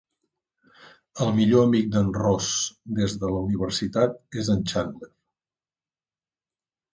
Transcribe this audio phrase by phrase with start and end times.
[1.25, 2.47] El millor amic d'en Ross
[3.01, 5.13] des de la universitat és en Chandler.